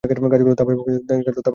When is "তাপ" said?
0.55-0.67